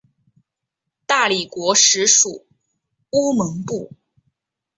[1.05, 2.47] 大理国时属
[3.11, 3.91] 乌蒙部。